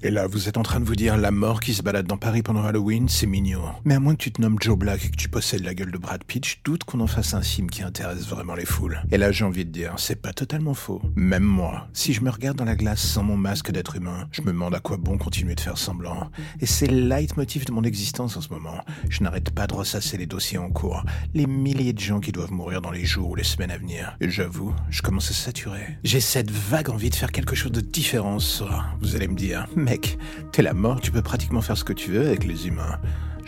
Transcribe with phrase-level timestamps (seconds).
[0.00, 2.16] Et là, vous êtes en train de vous dire la mort qui se balade dans
[2.16, 3.62] Paris pendant Halloween, c'est mignon.
[3.84, 5.90] Mais à moins que tu te nommes Joe Black et que tu possèdes la gueule
[5.90, 9.02] de Brad Pitt, je doute qu'on en fasse un film qui intéresse vraiment les foules.
[9.10, 11.02] Et là, j'ai envie de dire, c'est pas totalement faux.
[11.16, 14.42] Même moi, si je me regarde dans la glace sans mon masque d'être humain, je
[14.42, 16.30] me demande à quoi bon continuer de faire semblant.
[16.60, 18.84] Et c'est le leitmotiv de mon existence en ce moment.
[19.08, 21.02] Je n'arrête pas de ressasser les dossiers en cours,
[21.34, 24.16] les milliers de gens qui doivent mourir dans les jours ou les semaines à venir.
[24.20, 25.98] Et j'avoue, je commence à saturer.
[26.04, 28.96] J'ai cette vague envie de faire quelque chose de différent ce soir.
[29.00, 30.18] Vous allez me dire, mec,
[30.52, 32.98] t'es la mort, tu peux pratiquement faire ce que tu veux avec les humains.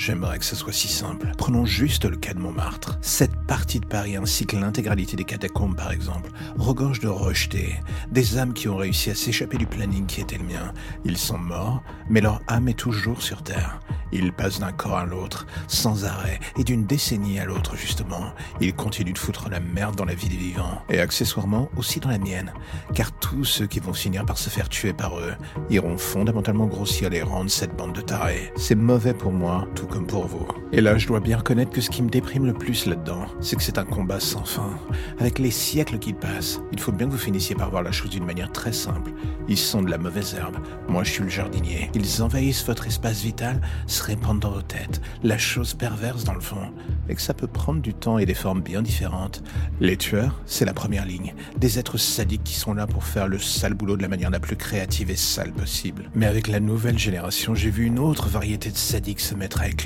[0.00, 1.30] J'aimerais que ce soit si simple.
[1.36, 2.98] Prenons juste le cas de Montmartre.
[3.02, 7.74] Cette partie de Paris ainsi que l'intégralité des catacombes par exemple regorge de rejetés,
[8.10, 10.72] des âmes qui ont réussi à s'échapper du planning qui était le mien.
[11.04, 13.78] Ils sont morts, mais leur âme est toujours sur Terre.
[14.12, 18.32] Ils passent d'un corps à l'autre, sans arrêt, et d'une décennie à l'autre justement.
[18.60, 22.08] Ils continuent de foutre la merde dans la vie des vivants, et accessoirement aussi dans
[22.08, 22.52] la mienne,
[22.94, 25.34] car tous ceux qui vont finir par se faire tuer par eux
[25.68, 28.52] iront fondamentalement grossir les rangs de cette bande de tarés.
[28.56, 30.46] C'est mauvais pour moi, tout comme pour vous.
[30.72, 33.56] Et là, je dois bien reconnaître que ce qui me déprime le plus là-dedans, c'est
[33.56, 34.78] que c'est un combat sans fin.
[35.18, 38.10] Avec les siècles qui passent, il faut bien que vous finissiez par voir la chose
[38.10, 39.10] d'une manière très simple.
[39.48, 40.58] Ils sont de la mauvaise herbe.
[40.88, 41.90] Moi, je suis le jardinier.
[41.94, 45.00] Ils envahissent votre espace vital, se répandent dans vos têtes.
[45.24, 46.70] La chose perverse dans le fond,
[47.08, 49.42] et que ça peut prendre du temps et des formes bien différentes.
[49.80, 51.34] Les tueurs, c'est la première ligne.
[51.56, 54.40] Des êtres sadiques qui sont là pour faire le sale boulot de la manière la
[54.40, 56.10] plus créative et sale possible.
[56.14, 59.68] Mais avec la nouvelle génération, j'ai vu une autre variété de sadiques se mettre à
[59.68, 59.79] éclore.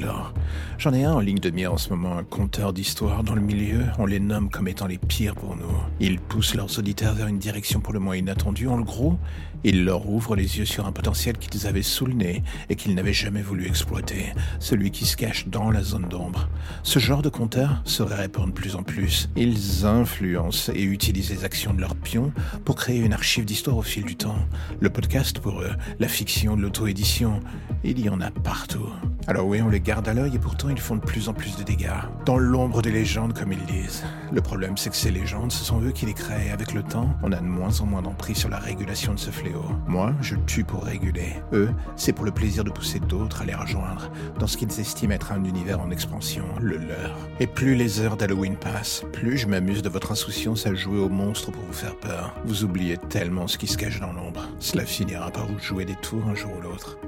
[0.78, 3.23] J'en ai un en ligne de mire en ce moment, un conteur d'histoire.
[3.23, 5.70] Dans le milieu, on les nomme comme étant les pires pour nous.
[6.01, 8.69] Ils poussent leurs auditeurs vers une direction pour le moins inattendue.
[8.69, 9.19] En gros,
[9.62, 12.95] ils leur ouvrent les yeux sur un potentiel qu'ils avaient sous le nez et qu'ils
[12.95, 16.48] n'avaient jamais voulu exploiter, celui qui se cache dans la zone d'ombre.
[16.83, 19.31] Ce genre de compteur se répand de plus en plus.
[19.36, 22.33] Ils influencent et utilisent les actions de leurs pions
[22.64, 24.39] pour créer une archive d'histoire au fil du temps.
[24.81, 27.41] Le podcast pour eux, la fiction, l'auto-édition,
[27.84, 28.89] il y en a partout.
[29.27, 31.62] Alors oui, on garde à l'œil et pourtant ils font de plus en plus de
[31.62, 31.90] dégâts.
[32.27, 34.05] Dans l'ombre des légendes, comme ils disent.
[34.33, 36.51] Le problème, c'est que ces légendes, ce sont eux qui les créent.
[36.51, 39.30] Avec le temps, on a de moins en moins d'emprise sur la régulation de ce
[39.30, 39.64] fléau.
[39.86, 41.34] Moi, je tue pour réguler.
[41.52, 45.14] Eux, c'est pour le plaisir de pousser d'autres à les rejoindre dans ce qu'ils estiment
[45.14, 47.17] être un univers en expansion, le leur.
[47.40, 51.08] Et plus les heures d'Halloween passent, plus je m'amuse de votre insouciance à jouer aux
[51.08, 52.34] monstres pour vous faire peur.
[52.45, 54.48] Vous oubliez tellement ce qui se cache dans l'ombre.
[54.58, 56.98] Cela finira par vous jouer des tours un jour ou l'autre.